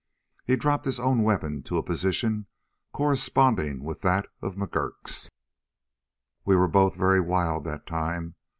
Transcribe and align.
He 0.47 0.55
dropped 0.55 0.85
his 0.85 0.99
own 0.99 1.21
weapon 1.21 1.61
to 1.61 1.77
a 1.77 1.83
position 1.83 2.47
corresponding 2.91 3.83
with 3.83 4.01
that 4.01 4.25
of 4.41 4.55
McGurk's. 4.55 5.29
"We 6.43 6.55
were 6.55 6.67
both 6.67 6.95
very 6.95 7.21
wild 7.21 7.65
that 7.65 7.85
time. 7.85 8.33